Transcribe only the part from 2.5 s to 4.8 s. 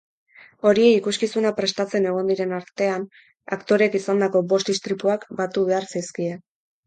artean aktoreek izandako bost